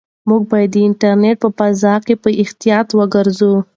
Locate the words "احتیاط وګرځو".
2.41-3.53